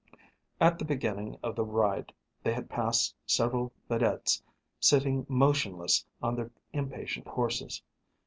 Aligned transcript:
At 0.59 0.79
the 0.79 0.83
beginning 0.85 1.37
of 1.43 1.55
the 1.55 1.63
ride 1.63 2.11
they 2.43 2.55
had 2.55 2.71
passed 2.71 3.13
several 3.27 3.71
vedettes 3.87 4.41
sitting 4.79 5.27
motionless 5.29 6.03
on 6.23 6.35
their 6.35 6.49
impatient 6.73 7.27
horses. 7.27 7.83